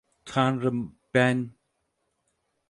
Tanrım, 0.25 0.95
ben… 1.13 1.51